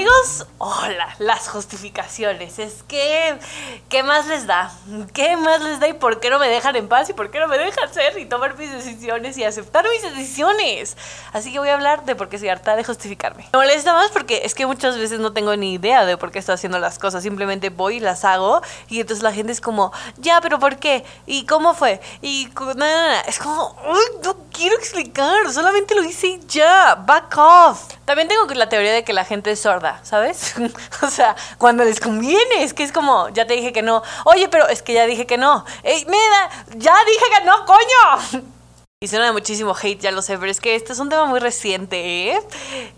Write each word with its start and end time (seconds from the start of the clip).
Amigos, 0.00 0.46
hola, 0.56 1.14
las 1.18 1.46
justificaciones. 1.50 2.58
Es 2.58 2.82
que, 2.84 3.38
¿qué 3.90 4.02
más 4.02 4.26
les 4.28 4.46
da? 4.46 4.72
¿Qué 5.12 5.36
más 5.36 5.60
les 5.60 5.78
da 5.78 5.88
y 5.88 5.92
por 5.92 6.20
qué 6.20 6.30
no 6.30 6.38
me 6.38 6.48
dejan 6.48 6.74
en 6.76 6.88
paz 6.88 7.10
y 7.10 7.12
por 7.12 7.30
qué 7.30 7.38
no 7.38 7.48
me 7.48 7.58
dejan 7.58 7.92
ser 7.92 8.16
y 8.18 8.24
tomar 8.24 8.56
mis 8.56 8.72
decisiones 8.72 9.36
y 9.36 9.44
aceptar 9.44 9.84
mis 9.86 10.02
decisiones? 10.02 10.96
Así 11.34 11.52
que 11.52 11.58
voy 11.58 11.68
a 11.68 11.74
hablar 11.74 12.06
de 12.06 12.16
por 12.16 12.30
qué 12.30 12.38
soy 12.38 12.48
harta 12.48 12.76
de 12.76 12.84
justificarme. 12.84 13.46
Me 13.52 13.58
molesta 13.58 13.92
más 13.92 14.10
porque 14.10 14.40
es 14.42 14.54
que 14.54 14.64
muchas 14.64 14.96
veces 14.96 15.20
no 15.20 15.34
tengo 15.34 15.54
ni 15.54 15.74
idea 15.74 16.06
de 16.06 16.16
por 16.16 16.30
qué 16.30 16.38
estoy 16.38 16.54
haciendo 16.54 16.78
las 16.78 16.98
cosas. 16.98 17.22
Simplemente 17.22 17.68
voy 17.68 17.96
y 17.96 18.00
las 18.00 18.24
hago 18.24 18.62
y 18.88 19.00
entonces 19.00 19.22
la 19.22 19.34
gente 19.34 19.52
es 19.52 19.60
como, 19.60 19.92
ya, 20.16 20.40
pero 20.40 20.58
¿por 20.58 20.78
qué? 20.78 21.04
¿Y 21.26 21.44
cómo 21.44 21.74
fue? 21.74 22.00
Y 22.22 22.48
nada, 22.74 23.20
es 23.26 23.38
como, 23.38 23.76
no 24.24 24.36
quiero 24.50 24.76
explicar, 24.76 25.52
solamente 25.52 25.94
lo 25.94 26.02
hice 26.04 26.26
y 26.26 26.40
ya, 26.46 26.94
back 26.94 27.36
off. 27.36 27.82
También 28.04 28.28
tengo 28.28 28.46
la 28.54 28.68
teoría 28.68 28.92
de 28.92 29.04
que 29.04 29.12
la 29.12 29.24
gente 29.24 29.50
es 29.50 29.60
sorda, 29.60 29.89
¿sabes? 30.02 30.54
o 31.02 31.10
sea, 31.10 31.34
cuando 31.58 31.84
les 31.84 32.00
conviene, 32.00 32.62
es 32.62 32.74
que 32.74 32.82
es 32.82 32.92
como, 32.92 33.28
ya 33.30 33.46
te 33.46 33.54
dije 33.54 33.72
que 33.72 33.82
no. 33.82 34.02
Oye, 34.24 34.48
pero 34.48 34.68
es 34.68 34.82
que 34.82 34.94
ya 34.94 35.06
dije 35.06 35.26
que 35.26 35.38
no. 35.38 35.64
Ey, 35.82 36.04
mira, 36.06 36.50
ya 36.76 36.94
dije 37.04 37.24
que 37.36 37.44
no, 37.44 37.64
coño. 37.66 38.44
Y 39.02 39.08
suena 39.08 39.24
de 39.24 39.32
muchísimo 39.32 39.74
hate, 39.74 39.98
ya 39.98 40.10
lo 40.10 40.20
sé, 40.20 40.36
pero 40.36 40.50
es 40.50 40.60
que 40.60 40.74
este 40.74 40.92
es 40.92 40.98
un 40.98 41.08
tema 41.08 41.24
muy 41.24 41.40
reciente, 41.40 42.32
¿eh? 42.32 42.40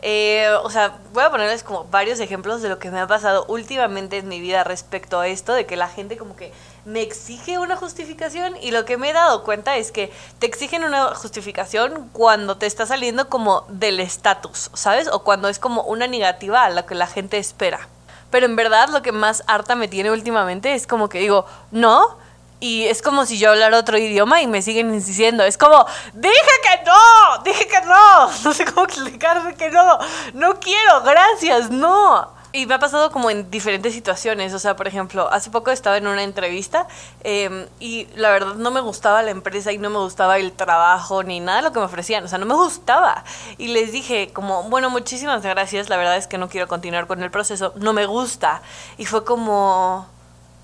¿eh? 0.02 0.48
O 0.64 0.68
sea, 0.68 0.98
voy 1.12 1.22
a 1.22 1.30
ponerles 1.30 1.62
como 1.62 1.84
varios 1.84 2.18
ejemplos 2.18 2.60
de 2.60 2.68
lo 2.68 2.80
que 2.80 2.90
me 2.90 2.98
ha 2.98 3.06
pasado 3.06 3.44
últimamente 3.46 4.18
en 4.18 4.26
mi 4.26 4.40
vida 4.40 4.64
respecto 4.64 5.20
a 5.20 5.28
esto, 5.28 5.54
de 5.54 5.64
que 5.64 5.76
la 5.76 5.86
gente 5.86 6.16
como 6.16 6.34
que 6.34 6.52
me 6.84 7.02
exige 7.02 7.58
una 7.58 7.76
justificación 7.76 8.56
y 8.60 8.70
lo 8.70 8.84
que 8.84 8.96
me 8.96 9.10
he 9.10 9.12
dado 9.12 9.44
cuenta 9.44 9.76
es 9.76 9.92
que 9.92 10.12
te 10.38 10.46
exigen 10.46 10.84
una 10.84 11.14
justificación 11.14 12.08
cuando 12.12 12.56
te 12.56 12.66
está 12.66 12.86
saliendo 12.86 13.28
como 13.28 13.64
del 13.68 14.00
estatus, 14.00 14.70
¿sabes? 14.74 15.08
O 15.08 15.22
cuando 15.22 15.48
es 15.48 15.58
como 15.58 15.82
una 15.82 16.06
negativa 16.06 16.64
a 16.64 16.70
lo 16.70 16.84
que 16.86 16.94
la 16.94 17.06
gente 17.06 17.38
espera. 17.38 17.88
Pero 18.30 18.46
en 18.46 18.56
verdad 18.56 18.88
lo 18.88 19.02
que 19.02 19.12
más 19.12 19.44
harta 19.46 19.74
me 19.74 19.88
tiene 19.88 20.10
últimamente 20.10 20.74
es 20.74 20.86
como 20.86 21.08
que 21.08 21.20
digo, 21.20 21.46
no, 21.70 22.16
y 22.62 22.86
es 22.86 23.02
como 23.02 23.26
si 23.26 23.38
yo 23.38 23.50
hablara 23.50 23.76
otro 23.76 23.98
idioma 23.98 24.40
y 24.40 24.46
me 24.46 24.62
siguen 24.62 24.94
insistiendo. 24.94 25.42
Es 25.42 25.58
como, 25.58 25.84
dije 26.14 26.34
que 26.62 26.84
no, 26.84 27.42
dije 27.44 27.66
que 27.66 27.80
no. 27.80 28.30
No 28.44 28.54
sé 28.54 28.64
cómo 28.64 28.84
explicar 28.84 29.54
que 29.56 29.68
no. 29.68 29.98
No 30.34 30.60
quiero, 30.60 31.02
gracias, 31.02 31.70
no. 31.70 32.41
Y 32.54 32.66
me 32.66 32.74
ha 32.74 32.78
pasado 32.78 33.10
como 33.10 33.30
en 33.30 33.50
diferentes 33.50 33.94
situaciones. 33.94 34.52
O 34.52 34.58
sea, 34.58 34.76
por 34.76 34.86
ejemplo, 34.86 35.28
hace 35.32 35.50
poco 35.50 35.70
estaba 35.70 35.96
en 35.96 36.06
una 36.06 36.22
entrevista 36.22 36.86
em, 37.24 37.66
y 37.80 38.08
la 38.14 38.30
verdad 38.30 38.54
no 38.56 38.70
me 38.70 38.80
gustaba 38.80 39.22
la 39.22 39.30
empresa 39.30 39.72
y 39.72 39.78
no 39.78 39.88
me 39.88 39.98
gustaba 39.98 40.36
el 40.36 40.52
trabajo 40.52 41.22
ni 41.22 41.40
nada 41.40 41.58
de 41.58 41.62
lo 41.64 41.72
que 41.72 41.78
me 41.78 41.86
ofrecían. 41.86 42.24
O 42.24 42.28
sea, 42.28 42.38
no 42.38 42.44
me 42.46 42.54
gustaba. 42.54 43.24
Y 43.56 43.68
les 43.68 43.90
dije 43.90 44.32
como, 44.34 44.64
bueno, 44.64 44.90
muchísimas 44.90 45.42
gracias. 45.42 45.88
La 45.88 45.96
verdad 45.96 46.16
es 46.18 46.26
que 46.26 46.36
no 46.36 46.50
quiero 46.50 46.68
continuar 46.68 47.06
con 47.06 47.22
el 47.22 47.30
proceso. 47.30 47.72
No 47.76 47.94
me 47.94 48.04
gusta. 48.04 48.60
Y 48.98 49.06
fue 49.06 49.24
como 49.24 50.06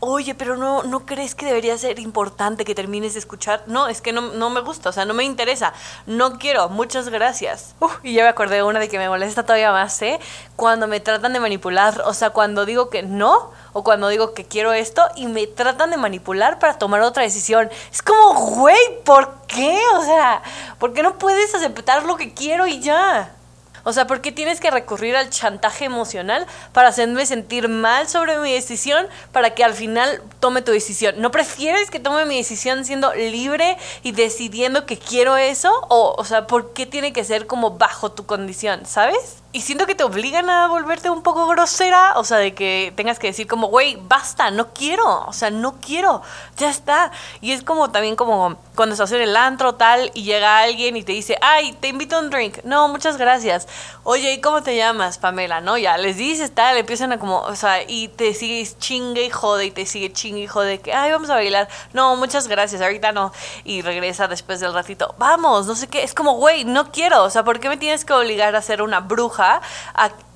oye, 0.00 0.34
pero 0.34 0.56
no, 0.56 0.82
¿no 0.84 1.06
crees 1.06 1.34
que 1.34 1.46
debería 1.46 1.77
ser 1.77 1.98
importante 1.98 2.64
que 2.64 2.74
termines 2.74 3.14
de 3.14 3.18
escuchar? 3.18 3.62
No, 3.66 3.88
es 3.88 4.00
que 4.00 4.12
no, 4.12 4.20
no 4.20 4.50
me 4.50 4.60
gusta, 4.60 4.91
o 4.91 4.92
sea, 4.92 5.04
no 5.04 5.14
me 5.14 5.24
interesa, 5.24 5.72
no 6.06 6.38
quiero, 6.38 6.69
muchas 6.69 7.09
gracias. 7.09 7.75
y 8.03 8.14
ya 8.14 8.22
me 8.22 8.28
acordé 8.28 8.56
de 8.56 8.62
una 8.62 8.78
de 8.78 8.88
que 8.88 8.98
me 8.98 9.09
molesta 9.09 9.42
todavía 9.42 9.72
más, 9.72 10.00
¿eh? 10.03 10.20
Cuando 10.56 10.86
me 10.86 11.00
tratan 11.00 11.32
de 11.32 11.41
manipular, 11.41 12.03
o 12.04 12.14
sea, 12.14 12.31
cuando 12.31 12.64
digo 12.64 12.91
que 12.91 13.03
no, 13.03 13.50
o 13.72 13.84
cuando 13.84 14.09
digo 14.09 14.34
que 14.34 14.44
quiero 14.44 14.72
esto 14.72 15.03
y 15.16 15.26
me 15.26 15.47
tratan 15.47 15.91
de 15.91 15.97
manipular 15.97 16.59
para 16.59 16.78
tomar 16.78 17.00
otra 17.03 17.22
decisión. 17.22 17.70
Es 17.92 18.03
como, 18.03 18.34
güey, 18.34 18.78
¿por 19.04 19.34
qué? 19.47 19.78
O 19.97 20.04
sea, 20.04 20.42
¿por 20.78 20.92
qué 20.92 21.03
no 21.03 21.19
puedes 21.19 21.54
aceptar 21.54 22.04
lo 22.04 22.16
que 22.16 22.34
quiero 22.34 22.66
y 22.66 22.80
ya? 22.80 23.34
O 23.88 23.93
sea, 23.94 24.06
¿por 24.06 24.21
qué 24.21 24.32
tienes 24.32 24.60
que 24.60 24.71
recurrir 24.71 25.16
al 25.16 25.31
chantaje 25.31 25.87
emocional 25.87 26.47
para 26.75 26.91
hacerme 26.91 27.25
sentir 27.25 27.69
mal 27.69 28.06
sobre 28.06 28.38
mi 28.38 28.53
decisión 28.53 29.06
para 29.32 29.54
que 29.54 29.65
al 29.65 29.72
final 29.72 30.21
tome 30.41 30.60
tu 30.60 30.72
decisión? 30.72 31.15
¿No 31.22 31.31
prefieres 31.31 31.91
que 31.91 31.98
tome 31.98 32.27
mi 32.27 32.37
decisión 32.37 32.84
siendo 32.84 33.15
libre 33.15 33.78
y 34.03 34.12
decidiendo 34.12 34.84
que 34.84 34.98
quiero 34.98 35.38
eso? 35.38 35.72
O, 35.88 36.15
o 36.19 36.25
sea, 36.27 36.47
¿por 36.47 36.75
qué 36.75 36.84
tiene 36.84 37.15
que 37.15 37.25
ser 37.25 37.47
como 37.47 37.78
bajo 37.78 38.12
tu 38.12 38.27
condición? 38.27 38.84
¿Sabes? 38.84 39.38
Y 39.50 39.62
siento 39.62 39.86
que 39.86 39.94
te 39.94 40.04
obligan 40.04 40.50
a 40.50 40.69
volverte 40.69 41.09
un 41.09 41.22
poco 41.22 41.47
grosera, 41.47 42.12
o 42.16 42.25
sea, 42.25 42.36
de 42.36 42.53
que 42.53 42.92
tengas 42.94 43.19
que 43.19 43.28
decir 43.28 43.47
como, 43.47 43.69
güey, 43.69 43.97
basta, 43.97 44.50
no 44.50 44.75
quiero, 44.75 45.25
o 45.26 45.32
sea, 45.32 45.50
no 45.50 45.81
quiero, 45.81 46.20
ya 46.59 46.69
está. 46.69 47.12
Y 47.41 47.53
es 47.53 47.62
como 47.62 47.91
también 47.91 48.14
como 48.14 48.59
cuando 48.75 48.92
estás 48.92 49.10
en 49.12 49.22
el 49.22 49.34
antro 49.34 49.75
tal 49.75 50.10
y 50.12 50.25
llega 50.25 50.59
alguien 50.59 50.98
y 50.98 51.03
te 51.03 51.12
dice, 51.12 51.38
ay, 51.41 51.72
te 51.72 51.88
invito 51.88 52.16
a 52.16 52.20
un 52.20 52.28
drink. 52.28 52.59
No, 52.64 52.88
muchas 52.88 53.16
gracias. 53.16 53.66
Oye, 54.04 54.34
¿y 54.34 54.41
cómo 54.42 54.62
te 54.62 54.76
llamas, 54.76 55.16
Pamela? 55.16 55.62
No, 55.62 55.78
ya 55.78 55.97
les 55.97 56.19
dices 56.19 56.54
tal, 56.54 56.76
empiezan 56.76 57.12
a 57.12 57.19
como, 57.19 57.41
o 57.41 57.56
sea, 57.56 57.82
y 57.88 58.09
te 58.09 58.34
sigues 58.34 58.78
chingue 58.78 59.25
y 59.25 59.30
jode 59.30 59.65
y 59.65 59.70
te 59.70 59.86
sigue 59.86 60.12
chingue 60.12 60.42
y 60.42 60.47
jode 60.47 60.80
que, 60.80 60.92
ay, 60.92 61.10
vamos 61.10 61.30
a 61.30 61.36
bailar. 61.36 61.69
No, 61.94 62.16
muchas 62.16 62.48
gracias, 62.48 62.82
ahorita 62.82 63.12
no. 63.12 63.32
Y 63.65 63.80
regresa 63.80 64.28
después 64.28 64.60
del 64.60 64.75
ratito, 64.75 65.15
vamos, 65.16 65.66
no 65.66 65.75
sé 65.75 65.88
qué. 65.88 66.03
Es 66.03 66.12
como, 66.12 66.32
güey, 66.34 66.66
no 66.66 66.92
quiero, 66.92 67.25
o 67.25 67.30
sea, 67.30 67.44
¿por 67.44 67.60
qué 67.60 67.70
me 67.70 67.78
tienes 67.78 68.04
que 68.04 68.12
obligar 68.12 68.54
a 68.54 68.60
ser 68.60 68.82
una 68.82 69.00
bruja? 69.00 69.38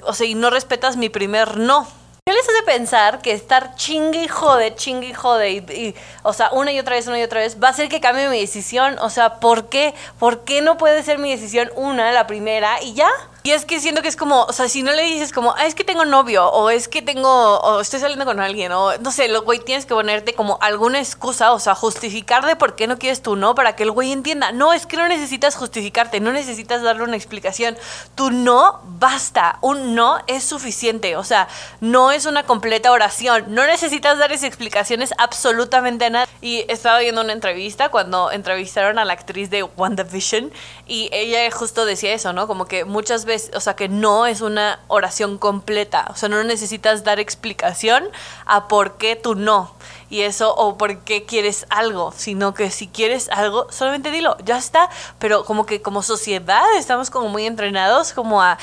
O 0.05 0.15
sea, 0.15 0.27
y 0.27 0.35
no 0.35 0.51
respetas 0.51 0.97
mi 0.97 1.09
primer 1.09 1.57
no. 1.57 1.87
¿Qué 2.25 2.33
les 2.33 2.49
hace 2.49 2.63
pensar 2.63 3.21
que 3.21 3.33
estar 3.33 3.75
chingue 3.75 4.23
y 4.23 4.29
jode, 4.29 4.77
chingue 4.77 5.09
y 5.09 5.13
jode, 5.13 5.51
y, 5.51 5.95
o 6.23 6.33
sea, 6.33 6.51
una 6.53 6.71
y 6.71 6.79
otra 6.79 6.95
vez, 6.95 7.09
una 7.09 7.19
y 7.19 7.23
otra 7.25 7.41
vez, 7.41 7.61
va 7.61 7.67
a 7.67 7.71
hacer 7.73 7.89
que 7.89 8.01
cambie 8.01 8.29
mi 8.29 8.39
decisión? 8.39 8.97
O 9.01 9.11
sea, 9.11 9.41
¿por 9.41 9.69
qué? 9.69 9.93
¿Por 10.21 10.45
qué 10.45 10.63
no 10.63 10.79
puede 10.79 11.03
ser 11.03 11.19
mi 11.19 11.33
decisión 11.33 11.73
una, 11.75 12.13
la 12.13 12.29
primera, 12.29 12.81
y 12.81 12.95
ya? 12.95 13.11
Y 13.45 13.51
es 13.51 13.65
que 13.65 13.81
siento 13.81 14.03
que 14.03 14.09
es 14.09 14.15
como, 14.15 14.45
o 14.45 14.53
sea, 14.53 14.69
si 14.69 14.83
no 14.83 14.93
le 14.93 15.03
dices 15.03 15.33
como, 15.33 15.53
ah, 15.57 15.67
es 15.67 15.75
que 15.75 15.83
tengo 15.83 16.05
novio, 16.05 16.47
o 16.47 16.71
es 16.71 16.87
que 16.87 17.03
tengo, 17.03 17.59
o 17.59 17.81
estoy 17.81 17.99
saliendo 17.99 18.25
con 18.25 18.39
alguien, 18.39 18.71
o 18.71 18.97
no 18.99 19.11
sé, 19.11 19.27
lo 19.27 19.43
güey 19.43 19.59
tienes 19.59 19.85
que 19.85 19.95
ponerte 19.95 20.35
como 20.35 20.59
alguna 20.61 21.01
excusa, 21.01 21.51
o 21.51 21.59
sea, 21.59 21.75
justificar 21.75 22.47
de 22.47 22.55
por 22.55 22.77
qué 22.77 22.87
no 22.87 23.01
quieres 23.01 23.21
tú 23.21 23.35
no, 23.35 23.57
para 23.57 23.75
que 23.75 23.83
el 23.83 23.91
güey 23.91 24.13
entienda. 24.13 24.53
No, 24.53 24.73
es 24.73 24.87
que 24.87 24.97
no 24.97 25.09
necesitas 25.09 25.57
justificarte, 25.57 26.21
no 26.21 26.31
necesitas 26.31 26.83
darle 26.83 27.03
una 27.03 27.17
explicación. 27.17 27.77
Tu 28.15 28.31
no 28.31 28.81
basta, 28.85 29.59
un 29.61 29.97
no 29.97 30.21
es 30.29 30.45
suficiente, 30.45 31.17
o 31.17 31.25
sea, 31.25 31.49
no 31.81 32.13
es 32.13 32.27
una 32.27 32.45
completa 32.45 32.93
oración, 32.93 33.47
no 33.49 33.67
necesitas 33.67 34.19
darles 34.19 34.45
explicaciones 34.45 35.13
absolutamente 35.19 36.05
a 36.05 36.11
nada. 36.11 36.29
Y 36.41 36.65
estaba 36.69 37.01
viendo 37.01 37.23
una 37.23 37.33
entrevista 37.33 37.89
cuando 37.89 38.31
entrevistaron 38.31 39.01
a 39.01 39.05
la 39.05 39.15
actriz 39.15 39.51
de 39.51 39.65
WandaVision 39.65 40.53
y 40.87 41.09
ella 41.13 41.51
justo 41.51 41.85
decía 41.85 42.13
eso, 42.13 42.33
¿no? 42.33 42.47
Como 42.47 42.67
que 42.67 42.85
muchas 42.85 43.25
veces 43.25 43.32
o 43.55 43.61
sea, 43.61 43.75
que 43.75 43.89
no 43.89 44.27
es 44.27 44.41
una 44.41 44.81
oración 44.89 45.39
completa, 45.39 46.07
o 46.11 46.17
sea, 46.17 46.29
no 46.29 46.43
necesitas 46.45 47.05
dar 47.05 47.21
explicación 47.21 48.05
a 48.47 48.69
por 48.69 48.97
qué 48.97 49.17
tú 49.17 49.35
no. 49.35 49.75
Y 50.11 50.23
eso 50.23 50.55
o 50.55 50.77
por 50.77 50.99
qué 51.01 51.25
quieres 51.25 51.67
algo, 51.71 52.13
sino 52.15 52.53
que 52.53 52.71
si 52.71 52.87
quieres 52.87 53.31
algo, 53.31 53.67
solamente 53.71 54.11
dilo, 54.11 54.37
ya 54.45 54.59
está, 54.59 54.91
pero 55.19 55.45
como 55.45 55.65
que 55.65 55.81
como 55.81 56.03
sociedad 56.03 56.65
estamos 56.77 57.09
como 57.09 57.29
muy 57.29 57.47
entrenados 57.47 58.13
como 58.13 58.43
a 58.43 58.59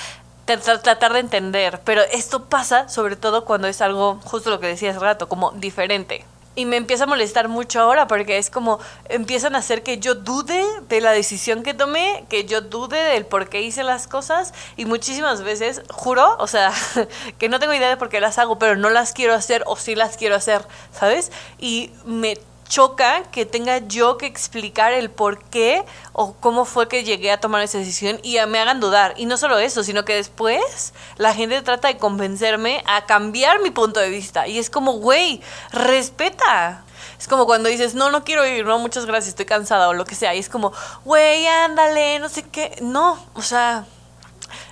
tratar 0.45 1.13
de 1.13 1.19
entender, 1.19 1.81
pero 1.83 2.01
esto 2.11 2.45
pasa 2.45 2.89
sobre 2.89 3.15
todo 3.15 3.45
cuando 3.45 3.67
es 3.67 3.81
algo, 3.81 4.19
justo 4.25 4.49
lo 4.49 4.59
que 4.59 4.67
decías 4.67 4.99
rato, 4.99 5.29
como 5.29 5.51
diferente. 5.51 6.25
Y 6.59 6.65
me 6.65 6.75
empieza 6.75 7.05
a 7.05 7.07
molestar 7.07 7.47
mucho 7.47 7.79
ahora 7.79 8.05
porque 8.09 8.37
es 8.37 8.49
como 8.49 8.79
empiezan 9.07 9.55
a 9.55 9.59
hacer 9.59 9.81
que 9.81 9.97
yo 9.97 10.13
dude 10.13 10.61
de 10.89 10.99
la 10.99 11.13
decisión 11.13 11.63
que 11.63 11.73
tomé, 11.73 12.25
que 12.27 12.43
yo 12.43 12.59
dude 12.59 13.01
del 13.01 13.25
por 13.25 13.47
qué 13.47 13.61
hice 13.61 13.81
las 13.81 14.07
cosas 14.07 14.53
y 14.75 14.83
muchísimas 14.83 15.41
veces, 15.41 15.81
juro, 15.89 16.35
o 16.37 16.47
sea, 16.47 16.73
que 17.39 17.47
no 17.47 17.61
tengo 17.61 17.73
idea 17.73 17.87
de 17.87 17.95
por 17.95 18.09
qué 18.09 18.19
las 18.19 18.39
hago, 18.39 18.59
pero 18.59 18.75
no 18.75 18.89
las 18.89 19.13
quiero 19.13 19.35
hacer 19.35 19.63
o 19.67 19.77
sí 19.77 19.95
las 19.95 20.17
quiero 20.17 20.35
hacer, 20.35 20.67
¿sabes? 20.91 21.31
Y 21.59 21.91
me 22.03 22.37
choca 22.69 23.23
que 23.23 23.45
tenga 23.45 23.79
yo 23.79 24.17
que 24.17 24.27
explicar 24.27 24.93
el 24.93 25.09
por 25.09 25.43
qué 25.43 25.83
o 26.13 26.33
cómo 26.33 26.63
fue 26.63 26.87
que 26.87 27.03
llegué 27.03 27.31
a 27.31 27.39
tomar 27.39 27.63
esa 27.63 27.79
decisión 27.79 28.19
y 28.23 28.37
me 28.47 28.59
hagan 28.59 28.79
dudar. 28.79 29.15
Y 29.17 29.25
no 29.25 29.35
solo 29.35 29.57
eso, 29.57 29.83
sino 29.83 30.05
que 30.05 30.15
después 30.15 30.93
la 31.17 31.33
gente 31.33 31.61
trata 31.61 31.89
de 31.89 31.97
convencerme 31.97 32.81
a 32.85 33.05
cambiar 33.05 33.61
mi 33.61 33.71
punto 33.71 33.99
de 33.99 34.09
vista. 34.09 34.47
Y 34.47 34.59
es 34.59 34.69
como, 34.69 34.93
güey, 34.93 35.41
respeta. 35.71 36.85
Es 37.19 37.27
como 37.27 37.45
cuando 37.45 37.67
dices, 37.67 37.95
no, 37.95 38.11
no 38.11 38.23
quiero 38.23 38.45
ir, 38.45 38.65
no, 38.65 38.79
muchas 38.79 39.05
gracias, 39.05 39.29
estoy 39.29 39.45
cansada 39.45 39.89
o 39.89 39.93
lo 39.93 40.05
que 40.05 40.15
sea. 40.15 40.35
Y 40.35 40.39
es 40.39 40.47
como, 40.47 40.71
güey, 41.03 41.45
ándale, 41.47 42.19
no 42.19 42.29
sé 42.29 42.43
qué. 42.43 42.77
No, 42.81 43.19
o 43.33 43.41
sea, 43.41 43.85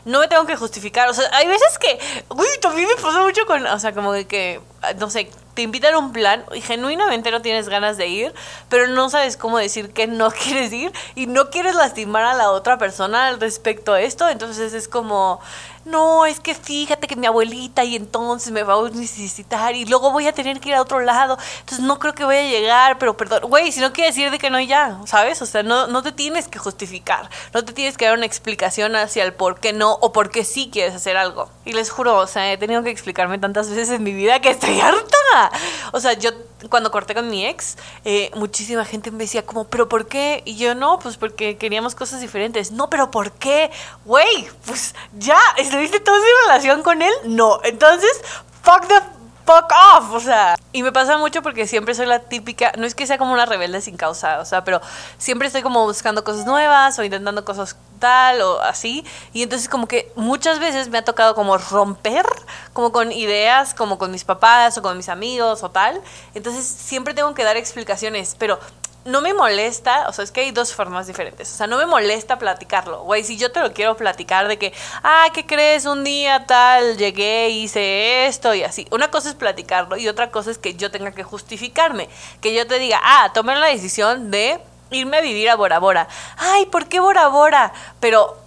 no 0.05 0.19
me 0.19 0.27
tengo 0.27 0.45
que 0.45 0.55
justificar. 0.55 1.09
O 1.09 1.13
sea, 1.13 1.25
hay 1.33 1.47
veces 1.47 1.77
que, 1.79 2.23
uy, 2.29 2.47
también 2.61 2.87
me 2.87 2.95
pasa 2.95 3.21
mucho 3.23 3.45
con, 3.47 3.65
o 3.65 3.79
sea, 3.79 3.93
como 3.93 4.13
que 4.27 4.61
no 4.97 5.09
sé, 5.09 5.29
te 5.57 5.63
invitan 5.63 5.95
a 5.95 5.97
un 5.97 6.11
plan 6.11 6.45
y 6.53 6.61
genuinamente 6.61 7.31
no 7.31 7.41
tienes 7.41 7.67
ganas 7.67 7.97
de 7.97 8.05
ir, 8.05 8.31
pero 8.69 8.87
no 8.89 9.09
sabes 9.09 9.37
cómo 9.37 9.57
decir 9.57 9.91
que 9.91 10.05
no 10.05 10.29
quieres 10.43 10.71
ir 10.71 10.91
y 11.15 11.25
no 11.25 11.49
quieres 11.49 11.73
lastimar 11.73 12.25
a 12.25 12.35
la 12.35 12.51
otra 12.51 12.77
persona 12.77 13.35
respecto 13.37 13.93
a 13.93 14.01
esto, 14.01 14.29
entonces 14.29 14.73
es 14.73 14.87
como, 14.87 15.39
no, 15.87 16.25
es 16.25 16.39
que 16.39 16.53
fíjate 16.53 17.07
que 17.07 17.15
mi 17.15 17.25
abuelita 17.25 17.83
y 17.83 17.95
entonces 17.95 18.51
me 18.51 18.63
va 18.63 18.75
a 18.75 18.89
necesitar 18.89 19.75
y 19.75 19.85
luego 19.85 20.11
voy 20.11 20.27
a 20.27 20.33
tener 20.33 20.59
que 20.59 20.69
ir 20.69 20.75
a 20.75 20.81
otro 20.81 20.99
lado, 20.99 21.37
entonces 21.59 21.85
no 21.85 21.99
creo 21.99 22.13
que 22.13 22.23
voy 22.23 22.35
a 22.35 22.43
llegar, 22.43 22.99
pero 22.99 23.17
perdón, 23.17 23.41
güey, 23.49 23.71
si 23.71 23.79
no 23.79 23.93
quiere 23.93 24.09
decir 24.09 24.29
de 24.31 24.39
que 24.39 24.49
no 24.49 24.59
ya, 24.59 24.99
¿sabes? 25.05 25.41
O 25.41 25.45
sea, 25.45 25.63
no, 25.63 25.87
no 25.87 26.03
te 26.03 26.11
tienes 26.11 26.47
que 26.47 26.59
justificar, 26.59 27.29
no 27.53 27.63
te 27.65 27.73
tienes 27.73 27.97
que 27.97 28.05
dar 28.05 28.17
una 28.17 28.25
explicación 28.25 28.95
hacia 28.95 29.23
el 29.23 29.33
por 29.33 29.59
qué 29.59 29.73
no 29.73 29.93
o 29.93 30.11
por 30.11 30.29
qué 30.29 30.43
sí 30.43 30.69
quieres 30.71 30.95
hacer 30.95 31.17
algo. 31.17 31.49
Y 31.65 31.73
les 31.73 31.89
juro, 31.89 32.17
o 32.17 32.27
sea, 32.27 32.51
he 32.51 32.57
tenido 32.57 32.83
que 32.83 32.89
explicarme 32.89 33.37
tantas 33.39 33.69
veces 33.69 33.89
en 33.89 34.03
mi 34.03 34.13
vida 34.13 34.39
que 34.39 34.49
estoy 34.49 34.79
harta. 34.79 35.51
O 35.93 35.99
sea, 35.99 36.13
yo 36.13 36.31
cuando 36.69 36.91
corté 36.91 37.13
con 37.13 37.29
mi 37.29 37.45
ex, 37.45 37.77
eh, 38.05 38.31
muchísima 38.35 38.85
gente 38.85 39.11
me 39.11 39.19
decía 39.19 39.45
como, 39.45 39.65
pero 39.65 39.87
¿por 39.87 40.07
qué? 40.07 40.41
Y 40.45 40.57
yo 40.57 40.75
no, 40.75 40.99
pues 40.99 41.17
porque 41.17 41.57
queríamos 41.57 41.95
cosas 41.95 42.21
diferentes. 42.21 42.71
No, 42.71 42.89
pero 42.89 43.11
¿por 43.11 43.31
qué? 43.31 43.71
Güey, 44.05 44.49
pues 44.65 44.95
ya, 45.17 45.39
¿estuviste 45.57 45.99
toda 45.99 46.17
mi 46.19 46.25
relación 46.47 46.83
con 46.83 47.01
él? 47.01 47.13
No, 47.25 47.59
entonces, 47.63 48.21
fuck 48.63 48.87
the 48.87 49.16
fuck 49.47 49.71
off, 49.95 50.11
o 50.11 50.19
sea. 50.19 50.57
Y 50.73 50.83
me 50.83 50.91
pasa 50.91 51.17
mucho 51.17 51.41
porque 51.41 51.65
siempre 51.65 51.95
soy 51.95 52.05
la 52.05 52.19
típica, 52.19 52.73
no 52.77 52.85
es 52.85 52.93
que 52.93 53.07
sea 53.07 53.17
como 53.17 53.31
una 53.33 53.45
rebelde 53.45 53.81
sin 53.81 53.95
causa, 53.95 54.39
o 54.39 54.45
sea, 54.45 54.63
pero 54.63 54.81
siempre 55.17 55.47
estoy 55.47 55.61
como 55.61 55.85
buscando 55.85 56.23
cosas 56.23 56.45
nuevas 56.45 56.99
o 56.99 57.03
intentando 57.03 57.45
cosas 57.45 57.77
tal 57.99 58.41
o 58.41 58.61
así. 58.61 59.05
Y 59.33 59.43
entonces 59.43 59.69
como 59.69 59.87
que 59.87 60.11
muchas 60.15 60.59
veces 60.59 60.89
me 60.89 60.97
ha 60.97 61.05
tocado 61.05 61.33
como 61.33 61.57
romper, 61.57 62.25
como 62.73 62.91
con 62.91 63.11
ideas, 63.11 63.73
como 63.73 63.97
con 63.97 64.11
mis 64.11 64.25
papás 64.25 64.77
o 64.77 64.81
con 64.81 64.97
mis 64.97 65.09
amigos 65.09 65.63
o 65.63 65.71
tal. 65.71 66.01
Entonces 66.35 66.65
siempre 66.65 67.13
tengo 67.13 67.33
que 67.33 67.43
dar 67.43 67.57
explicaciones, 67.57 68.35
pero 68.37 68.59
no 69.07 69.21
me 69.21 69.33
molesta, 69.33 70.07
o 70.09 70.13
sea, 70.13 70.23
es 70.23 70.31
que 70.31 70.41
hay 70.41 70.51
dos 70.51 70.73
formas 70.73 71.07
diferentes. 71.07 71.51
O 71.51 71.55
sea, 71.55 71.65
no 71.65 71.77
me 71.77 71.85
molesta 71.85 72.37
platicarlo. 72.37 73.03
Güey, 73.03 73.23
si 73.23 73.37
yo 73.37 73.51
te 73.51 73.61
lo 73.61 73.73
quiero 73.73 73.95
platicar 73.95 74.47
de 74.47 74.57
que, 74.57 74.73
ah, 75.01 75.27
¿qué 75.33 75.45
crees? 75.45 75.85
Un 75.85 76.03
día 76.03 76.45
tal, 76.45 76.97
llegué, 76.97 77.49
hice 77.49 78.27
esto 78.27 78.53
y 78.53 78.63
así. 78.63 78.85
Una 78.91 79.09
cosa 79.09 79.29
es 79.29 79.35
platicarlo 79.35 79.97
y 79.97 80.07
otra 80.09 80.29
cosa 80.29 80.51
es 80.51 80.57
que 80.57 80.75
yo 80.75 80.91
tenga 80.91 81.11
que 81.13 81.23
justificarme. 81.23 82.09
Que 82.41 82.53
yo 82.53 82.67
te 82.67 82.79
diga, 82.79 82.99
ah, 83.01 83.31
tomé 83.33 83.55
la 83.55 83.67
decisión 83.67 84.29
de 84.29 84.59
irme 84.91 85.17
a 85.17 85.21
vivir 85.21 85.49
a 85.49 85.55
Bora 85.55 85.79
Bora. 85.79 86.07
Ay, 86.37 86.65
¿por 86.65 86.87
qué 86.87 86.99
Bora 86.99 87.27
Bora? 87.29 87.73
Pero 87.99 88.37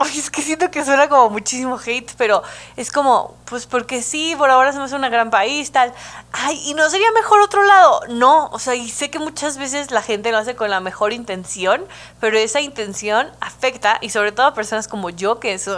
Es 0.00 0.30
que 0.30 0.40
siento 0.40 0.70
que 0.70 0.84
suena 0.84 1.08
como 1.08 1.28
muchísimo 1.28 1.78
hate, 1.78 2.12
pero 2.16 2.42
es 2.76 2.90
como, 2.90 3.36
pues 3.44 3.66
porque 3.66 4.02
sí, 4.02 4.34
por 4.36 4.50
ahora 4.50 4.70
hace 4.70 4.96
un 4.96 5.02
gran 5.02 5.30
país, 5.30 5.70
tal. 5.72 5.92
Ay, 6.32 6.60
¿y 6.64 6.74
no 6.74 6.88
sería 6.88 7.12
mejor 7.12 7.40
otro 7.40 7.62
lado? 7.62 8.00
No, 8.08 8.48
o 8.52 8.58
sea, 8.58 8.74
y 8.74 8.88
sé 8.88 9.10
que 9.10 9.18
muchas 9.18 9.58
veces 9.58 9.90
la 9.90 10.00
gente 10.00 10.32
lo 10.32 10.38
hace 10.38 10.56
con 10.56 10.70
la 10.70 10.80
mejor 10.80 11.12
intención, 11.12 11.84
pero 12.18 12.38
esa 12.38 12.60
intención 12.60 13.30
afecta, 13.40 13.98
y 14.00 14.10
sobre 14.10 14.32
todo 14.32 14.46
a 14.46 14.54
personas 14.54 14.88
como 14.88 15.10
yo, 15.10 15.38
que 15.38 15.52
es, 15.52 15.68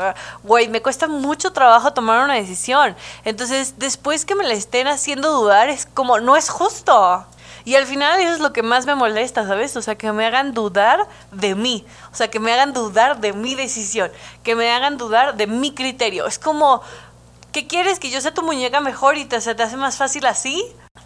güey, 0.44 0.68
me 0.68 0.82
cuesta 0.82 1.08
mucho 1.08 1.52
trabajo 1.52 1.92
tomar 1.92 2.24
una 2.24 2.34
decisión. 2.34 2.96
Entonces, 3.24 3.74
después 3.78 4.24
que 4.24 4.36
me 4.36 4.44
la 4.44 4.54
estén 4.54 4.86
haciendo 4.86 5.32
dudar, 5.32 5.68
es 5.68 5.86
como, 5.86 6.20
no 6.20 6.36
es 6.36 6.48
justo. 6.48 7.26
Y 7.64 7.76
al 7.76 7.86
final 7.86 8.20
eso 8.20 8.34
es 8.34 8.40
lo 8.40 8.52
que 8.52 8.62
más 8.62 8.86
me 8.86 8.94
molesta, 8.94 9.46
¿sabes? 9.46 9.76
O 9.76 9.82
sea, 9.82 9.96
que 9.96 10.12
me 10.12 10.26
hagan 10.26 10.54
dudar 10.54 11.06
de 11.30 11.54
mí. 11.54 11.84
O 12.12 12.14
sea, 12.14 12.28
que 12.28 12.40
me 12.40 12.52
hagan 12.52 12.72
dudar 12.72 13.20
de 13.20 13.32
mi 13.32 13.54
decisión. 13.54 14.10
Que 14.42 14.54
me 14.54 14.70
hagan 14.70 14.98
dudar 14.98 15.36
de 15.36 15.46
mi 15.46 15.72
criterio. 15.72 16.26
Es 16.26 16.38
como, 16.38 16.82
¿qué 17.52 17.66
quieres? 17.66 17.98
¿Que 17.98 18.10
yo 18.10 18.20
sea 18.20 18.34
tu 18.34 18.42
muñeca 18.42 18.80
mejor 18.80 19.16
y 19.16 19.24
te, 19.24 19.40
se 19.40 19.54
te 19.54 19.62
hace 19.62 19.76
más 19.76 19.96
fácil 19.96 20.26
así? 20.26 20.64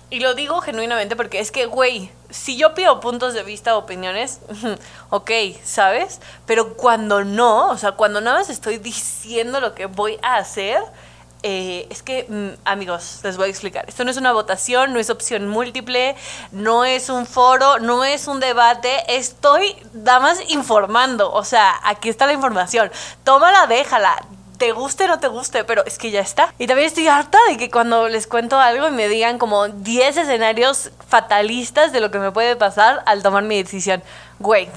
Y 0.09 0.21
lo 0.21 0.35
digo 0.35 0.61
genuinamente 0.61 1.17
porque 1.17 1.41
es 1.41 1.51
que, 1.51 1.67
güey, 1.67 2.11
si 2.31 2.57
yo 2.57 2.75
pido 2.75 3.01
puntos 3.01 3.35
de 3.35 3.43
vista 3.43 3.77
opiniones, 3.77 4.41
ok, 5.11 5.31
¿sabes? 5.65 6.21
Pero 6.47 6.75
cuando 6.75 7.25
no, 7.25 7.69
o 7.69 7.77
sea, 7.77 7.93
cuando 7.93 8.21
nada 8.21 8.39
más 8.39 8.51
estoy 8.51 8.79
diciendo 8.79 9.61
lo 9.61 9.75
que 9.75 9.87
voy 9.87 10.19
a 10.23 10.37
hacer, 10.37 10.81
eh, 11.49 11.87
es 11.91 12.03
que, 12.03 12.27
mm, 12.29 12.59
amigos, 12.65 13.21
les 13.23 13.37
voy 13.37 13.47
a 13.47 13.51
explicar. 13.51 13.85
Esto 13.87 14.03
no 14.03 14.11
es 14.11 14.17
una 14.17 14.33
votación, 14.33 14.93
no 14.93 14.99
es 14.99 15.11
opción 15.11 15.47
múltiple, 15.47 16.17
no 16.51 16.85
es 16.85 17.09
un 17.09 17.25
foro, 17.25 17.79
no 17.79 18.05
es 18.05 18.27
un 18.27 18.41
debate. 18.41 18.91
Estoy, 19.17 19.77
damas, 19.93 20.41
informando. 20.51 21.33
O 21.33 21.45
sea, 21.45 21.79
aquí 21.85 22.09
está 22.09 22.27
la 22.27 22.33
información. 22.33 22.91
Tómala, 23.23 23.69
déjala 23.69 24.17
te 24.59 24.73
guste 24.73 25.05
o 25.05 25.09
no 25.09 25.21
te 25.21 25.29
guste, 25.29 25.63
pero 25.63 25.85
es 25.85 25.99
que 25.99 26.11
ya 26.11 26.21
está. 26.21 26.53
Y 26.59 26.67
también 26.67 26.89
estoy 26.89 27.07
harta 27.07 27.39
de 27.49 27.59
que 27.59 27.71
cuando 27.71 28.09
les 28.09 28.27
cuento 28.27 28.59
algo 28.59 28.89
y 28.89 28.91
me 28.91 29.07
digan 29.07 29.39
como 29.39 29.69
10 29.69 30.17
escenarios 30.17 30.91
fatalistas 31.07 31.93
de 31.93 32.01
lo 32.01 32.11
que 32.11 32.19
me 32.19 32.33
puede 32.33 32.57
pasar 32.57 33.05
al 33.07 33.23
tomar 33.23 33.45
mi 33.45 33.63
decisión. 33.63 34.03
Güey, 34.41 34.69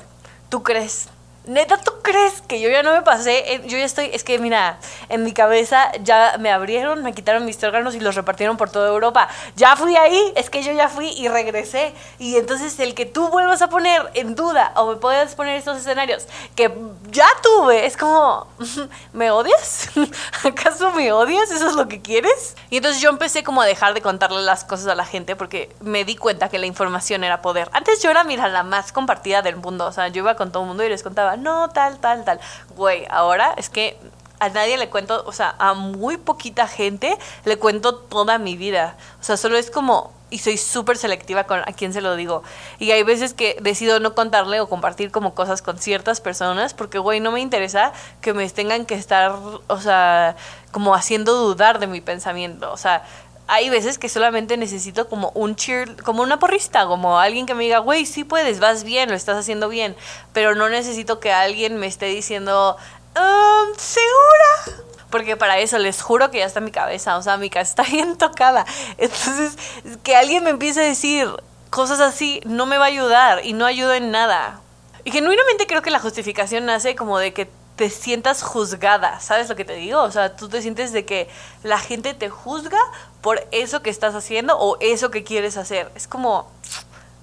¿tú 0.50 0.62
crees? 0.62 1.08
Neta, 1.50 1.78
¿tú 1.78 1.92
crees 2.04 2.42
que 2.42 2.62
yo 2.62 2.70
ya 2.70 2.84
no 2.84 2.94
me 2.94 3.02
pasé? 3.02 3.60
Yo 3.66 3.76
ya 3.76 3.84
estoy, 3.84 4.12
es 4.14 4.24
que 4.24 4.38
mira, 4.38 4.78
en 5.10 5.24
mi 5.24 5.34
cabeza 5.34 5.92
ya 6.04 6.36
me 6.38 6.52
abrieron, 6.52 7.02
me 7.02 7.12
quitaron 7.12 7.44
mis 7.44 7.64
órganos 7.64 7.96
y 7.96 8.00
los 8.00 8.14
repartieron 8.14 8.56
por 8.56 8.70
toda 8.70 8.88
Europa. 8.88 9.28
Ya 9.56 9.76
fui 9.76 9.96
ahí, 9.96 10.32
es 10.36 10.52
que 10.52 10.62
yo 10.62 10.72
ya 10.74 10.90
fui 10.90 11.10
y 11.10 11.28
regresé. 11.28 11.96
Y 12.20 12.36
entonces 12.36 12.80
el 12.80 12.94
que 12.94 13.08
tú 13.08 13.30
vuelvas 13.30 13.64
a 13.64 13.70
poner 13.70 14.12
en 14.14 14.36
duda 14.36 14.74
o 14.76 14.92
me 14.92 14.98
puedas 14.98 15.34
poner 15.34 15.56
estos 15.56 15.80
escenarios 15.80 16.28
que 16.56 16.72
ya 17.10 17.26
tuve, 17.42 17.88
es 17.88 17.98
como, 17.98 18.46
¿me 19.14 19.32
odias? 19.32 19.90
¿Acaso 20.46 20.92
me 20.92 21.12
odias? 21.12 21.50
¿Eso 21.50 21.68
es 21.68 21.74
lo 21.74 21.88
que 21.88 22.00
quieres? 22.00 22.56
Y 22.70 22.78
entonces 22.78 23.02
yo 23.02 23.10
empecé 23.10 23.44
como 23.44 23.64
a 23.64 23.66
dejar 23.66 23.96
de 23.96 24.04
contarle 24.04 24.44
las 24.44 24.66
cosas 24.66 24.86
a 24.86 24.94
la 24.94 25.06
gente 25.06 25.36
porque 25.36 25.76
me 25.82 26.06
di 26.06 26.16
cuenta 26.16 26.48
que 26.50 26.60
la 26.60 26.68
información 26.68 27.24
era 27.24 27.42
poder. 27.42 27.70
Antes 27.74 28.04
yo 28.04 28.12
era, 28.12 28.24
mira, 28.24 28.48
la 28.50 28.62
más 28.62 28.92
compartida 28.92 29.42
del 29.42 29.56
mundo. 29.56 29.88
O 29.88 29.92
sea, 29.92 30.10
yo 30.10 30.20
iba 30.20 30.36
con 30.36 30.52
todo 30.52 30.62
el 30.62 30.68
mundo 30.68 30.84
y 30.84 30.90
les 30.90 31.02
contaba, 31.02 31.39
no, 31.40 31.70
tal, 31.70 32.00
tal, 32.00 32.24
tal. 32.26 32.40
Güey, 32.76 33.06
ahora 33.10 33.54
es 33.58 33.70
que 33.70 33.98
a 34.40 34.50
nadie 34.50 34.78
le 34.78 34.90
cuento, 34.90 35.24
o 35.26 35.32
sea, 35.32 35.56
a 35.60 35.74
muy 35.74 36.18
poquita 36.18 36.68
gente 36.68 37.18
le 37.46 37.58
cuento 37.58 37.96
toda 37.96 38.38
mi 38.38 38.56
vida. 38.58 38.96
O 39.20 39.24
sea, 39.24 39.38
solo 39.38 39.58
es 39.58 39.70
como, 39.70 40.14
y 40.30 40.40
soy 40.40 40.58
súper 40.58 40.98
selectiva 40.98 41.44
con 41.44 41.60
a 41.60 41.74
quién 41.74 41.92
se 41.94 42.02
lo 42.02 42.16
digo. 42.16 42.44
Y 42.78 42.92
hay 42.92 43.04
veces 43.04 43.34
que 43.34 43.58
decido 43.62 44.00
no 44.00 44.16
contarle 44.16 44.62
o 44.62 44.70
compartir 44.70 45.12
como 45.12 45.36
cosas 45.36 45.62
con 45.62 45.78
ciertas 45.78 46.22
personas 46.22 46.74
porque, 46.74 47.00
güey, 47.00 47.20
no 47.20 47.32
me 47.32 47.42
interesa 47.42 47.92
que 48.22 48.34
me 48.34 48.50
tengan 48.50 48.86
que 48.86 48.96
estar, 48.96 49.34
o 49.68 49.80
sea, 49.82 50.36
como 50.72 50.96
haciendo 50.96 51.34
dudar 51.34 51.80
de 51.80 51.88
mi 51.88 52.00
pensamiento. 52.00 52.72
O 52.72 52.78
sea, 52.78 53.04
hay 53.50 53.70
veces 53.72 53.98
que 53.98 54.10
solamente 54.10 54.58
necesito 54.58 55.10
como 55.10 55.32
un 55.34 55.56
cheer, 55.56 56.04
como 56.04 56.22
una 56.22 56.38
porrista, 56.38 56.86
como 56.86 57.20
alguien 57.20 57.48
que 57.48 57.56
me 57.56 57.64
diga, 57.64 57.80
güey, 57.80 58.06
sí 58.06 58.24
puedes, 58.24 58.60
vas 58.60 58.84
bien, 58.84 59.10
lo 59.10 59.16
estás 59.16 59.38
haciendo 59.38 59.70
bien, 59.70 59.96
pero 60.34 60.54
no 60.54 60.70
necesito 60.70 61.20
que 61.20 61.32
alguien 61.32 61.78
me 61.78 61.88
esté 61.88 62.06
diciendo, 62.06 62.78
um, 63.16 63.76
¿segura? 63.76 64.86
Porque 65.10 65.36
para 65.36 65.58
eso 65.58 65.80
les 65.80 66.00
juro 66.00 66.30
que 66.30 66.38
ya 66.38 66.46
está 66.46 66.60
mi 66.60 66.70
cabeza, 66.70 67.18
o 67.18 67.24
sea, 67.24 67.38
mi 67.38 67.50
cabeza 67.50 67.70
está 67.82 67.92
bien 67.92 68.18
tocada. 68.20 68.68
Entonces, 69.00 69.58
que 70.04 70.16
alguien 70.16 70.44
me 70.44 70.52
empiece 70.52 70.82
a 70.82 70.84
decir 70.84 71.28
cosas 71.72 72.00
así 72.00 72.42
no 72.46 72.68
me 72.68 72.78
va 72.78 72.86
a 72.86 72.90
ayudar 72.90 73.44
y 73.44 73.54
no 73.54 73.66
ayuda 73.66 73.98
en 73.98 74.12
nada. 74.12 74.62
Y 75.06 75.12
genuinamente 75.12 75.66
creo 75.66 75.82
que 75.82 75.90
la 75.90 76.00
justificación 76.00 76.66
nace 76.66 76.96
como 76.96 77.18
de 77.18 77.34
que 77.34 77.50
te 77.80 77.90
sientas 77.90 78.44
juzgada, 78.44 79.22
¿sabes 79.22 79.48
lo 79.48 79.56
que 79.56 79.64
te 79.64 79.72
digo? 79.76 80.02
O 80.02 80.12
sea, 80.12 80.36
tú 80.36 80.50
te 80.50 80.62
sientes 80.62 80.92
de 80.92 81.06
que 81.06 81.30
la 81.64 81.80
gente 81.80 82.14
te 82.14 82.30
juzga 82.30 82.78
por 83.22 83.42
eso 83.52 83.82
que 83.82 83.90
estás 83.90 84.16
haciendo 84.16 84.60
o 84.60 84.76
eso 84.82 85.12
que 85.12 85.24
quieres 85.24 85.56
hacer. 85.56 85.90
Es 85.96 86.06
como, 86.06 86.52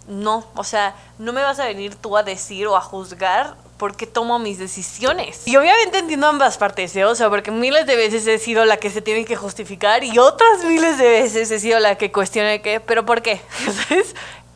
no, 0.09 0.47
o 0.55 0.65
sea, 0.65 0.97
no 1.19 1.35
me 1.35 1.43
vas 1.43 1.61
a 1.61 1.67
venir 1.67 1.95
tú 1.95 2.17
a 2.17 2.23
decir 2.23 2.69
o 2.69 2.75
a 2.75 2.81
juzgar 2.81 3.55
por 3.77 3.97
qué 3.99 4.07
tomo 4.07 4.39
mis 4.39 4.59
decisiones. 4.59 5.47
Y 5.47 5.59
obviamente 5.59 5.99
entiendo 5.99 6.27
ambas 6.27 6.57
partes, 6.57 6.97
¿eh? 6.97 7.05
O 7.05 7.15
sea, 7.15 7.29
porque 7.29 7.51
miles 7.51 7.85
de 7.85 7.95
veces 7.95 8.27
he 8.27 8.39
sido 8.39 8.65
la 8.65 8.79
que 8.79 8.89
se 8.89 9.03
tiene 9.03 9.27
que 9.27 9.37
justificar 9.37 10.05
y 10.05 10.19
otras 10.19 10.65
miles 10.65 10.97
de 10.97 11.07
veces 11.07 11.51
he 11.51 11.61
sido 11.61 11.81
la 11.81 11.97
que 11.97 12.11
cuestiona 12.11 12.61
que, 12.61 12.81
pero 12.81 13.05
¿por 13.05 13.21
qué? 13.21 13.43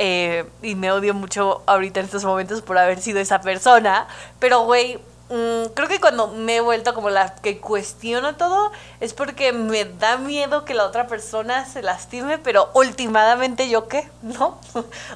Eh, 0.02 0.46
y 0.62 0.76
me 0.76 0.90
odio 0.90 1.12
mucho 1.12 1.62
ahorita 1.66 2.00
en 2.00 2.06
estos 2.06 2.24
momentos 2.24 2.62
por 2.62 2.78
haber 2.78 3.02
sido 3.02 3.20
esa 3.20 3.42
persona. 3.42 4.08
Pero, 4.38 4.62
güey, 4.62 4.98
Mm, 5.30 5.66
creo 5.74 5.86
que 5.86 6.00
cuando 6.00 6.26
me 6.26 6.56
he 6.56 6.60
vuelto 6.60 6.92
como 6.92 7.08
la 7.08 7.36
que 7.36 7.60
cuestiona 7.60 8.36
todo 8.36 8.72
es 8.98 9.14
porque 9.14 9.52
me 9.52 9.84
da 9.84 10.16
miedo 10.16 10.64
que 10.64 10.74
la 10.74 10.84
otra 10.84 11.06
persona 11.06 11.64
se 11.66 11.82
lastime, 11.82 12.38
pero 12.38 12.68
últimamente 12.74 13.70
yo 13.70 13.86
qué, 13.86 14.10
¿no? 14.22 14.58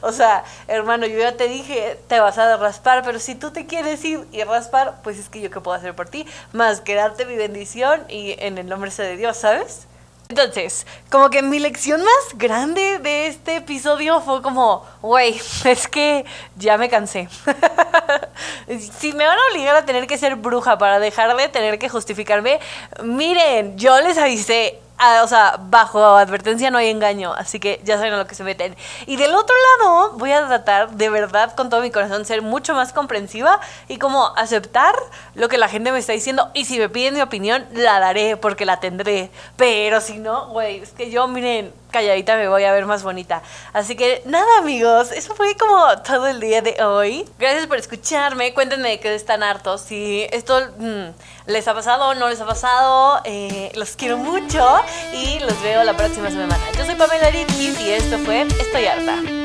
o 0.03 0.13
sea, 0.13 0.45
hermano, 0.69 1.07
yo 1.07 1.19
ya 1.19 1.37
te 1.37 1.49
dije, 1.49 1.99
te 2.07 2.21
vas 2.21 2.39
a 2.39 2.57
raspar, 2.57 3.03
pero 3.05 3.19
si 3.19 3.35
tú 3.35 3.51
te 3.51 3.67
quieres 3.67 4.05
ir 4.05 4.25
y 4.31 4.45
raspar, 4.45 5.01
pues 5.03 5.19
es 5.19 5.29
que 5.29 5.41
yo 5.41 5.51
qué 5.51 5.61
puedo 5.61 5.77
hacer 5.77 5.97
por 5.97 6.09
ti, 6.09 6.27
más 6.53 6.81
que 6.81 6.95
darte 6.95 7.27
mi 7.27 7.35
bendición 7.35 8.05
y 8.09 8.37
en 8.39 8.59
el 8.59 8.69
nombre 8.69 8.93
de 8.93 9.17
Dios, 9.17 9.37
¿sabes? 9.37 9.89
Entonces, 10.37 10.85
como 11.11 11.31
que 11.31 11.43
mi 11.43 11.61
lección 11.61 12.03
más 12.03 12.37
grande 12.37 12.99
de 12.99 13.29
este 13.29 13.55
episodio 13.55 14.21
fue 14.21 14.43
como, 14.43 14.85
güey, 15.01 15.41
es 15.65 15.87
que 15.87 16.25
ya 16.57 16.77
me 16.77 16.89
cansé. 16.89 17.29
si 18.99 19.13
me 19.13 19.25
van 19.25 19.39
a 19.39 19.53
obligar 19.53 19.77
a 19.77 19.85
tener 19.85 20.09
que 20.09 20.19
ser 20.19 20.35
bruja 20.35 20.77
para 20.77 20.99
dejar 20.99 21.37
de 21.37 21.49
tener 21.49 21.79
que 21.79 21.89
justificarme, 21.89 22.59
miren, 23.05 23.79
yo 23.79 24.01
les 24.01 24.19
avisé, 24.19 24.81
o 25.23 25.27
sea, 25.27 25.59
bajo 25.61 26.03
advertencia 26.17 26.71
no 26.71 26.79
hay 26.79 26.89
engaño, 26.89 27.33
así 27.35 27.59
que 27.59 27.81
ya 27.85 27.97
saben 27.97 28.15
a 28.15 28.17
lo 28.17 28.27
que 28.27 28.35
se 28.35 28.45
meten. 28.45 28.77
Y 29.07 29.17
del 29.17 29.35
otro 29.35 29.55
lado, 29.79 30.13
voy 30.13 30.33
a 30.33 30.47
tratar 30.47 30.91
de 30.93 31.11
verdad 31.11 31.55
con 31.55 31.69
todo 31.69 31.81
mi 31.81 31.91
corazón 31.91 32.25
ser 32.25 32.43
mucho 32.43 32.75
más 32.75 32.93
comprensiva 32.93 33.61
y 33.89 33.99
como 33.99 34.33
aceptar 34.37 34.95
lo 35.35 35.49
que 35.49 35.59
la 35.59 35.69
gente 35.69 35.93
me 35.93 35.99
está 35.99 36.13
diciendo. 36.13 36.51
Y 36.55 36.65
si 36.65 36.79
me 36.79 36.89
piden 36.89 37.15
mi 37.15 37.23
opinión, 37.23 37.67
la 37.73 38.01
daré 38.01 38.37
porque 38.37 38.65
la 38.65 38.81
tendré. 38.81 39.31
Pero 39.57 40.01
si 40.01 40.19
no, 40.19 40.49
güey, 40.49 40.79
es 40.79 40.91
que 40.91 41.11
yo, 41.11 41.27
miren, 41.29 41.73
calladita 41.95 42.35
me 42.37 42.49
voy 42.49 42.65
a 42.65 42.73
ver 42.73 42.87
más 42.87 43.05
bonita. 43.05 43.41
Así 43.73 43.95
que 43.95 44.21
nada, 44.27 44.59
amigos, 44.59 45.13
eso 45.13 45.35
fue 45.37 45.57
como 45.57 46.03
todo 46.03 46.27
el 46.27 46.41
día 46.41 46.61
de 46.61 46.83
hoy. 46.83 47.25
Gracias 47.39 47.69
por 47.69 47.79
escucharme. 47.79 48.53
Cuéntenme 48.53 48.91
de 48.91 49.01
qué 49.01 49.15
están 49.15 49.45
hartos. 49.45 49.83
Si 49.83 50.27
esto 50.33 50.61
mm, 50.79 51.51
les 51.51 51.69
ha 51.69 51.75
pasado 51.75 52.09
o 52.09 52.15
no 52.15 52.29
les 52.29 52.41
ha 52.41 52.47
pasado, 52.47 53.21
eh, 53.25 53.71
los 53.77 53.95
quiero 53.95 54.19
mucho 54.19 54.81
y 55.13 55.39
los 55.39 55.63
veo 55.63 55.85
la 55.85 55.97
próxima 55.97 56.31
semana. 56.31 56.59
Yo 56.77 56.85
soy 56.85 56.97
Pamela 56.97 57.31
Ritkis 57.31 57.81
y 57.81 57.91
esto 57.91 58.19
fue 58.19 58.43
Estoy 58.43 58.87
harta. 58.87 59.44